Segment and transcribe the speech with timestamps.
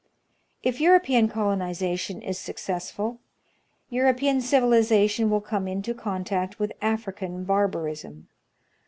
[0.63, 3.19] If European colonization is successful,
[3.91, 8.27] European civilization will come into contact with African barbarism.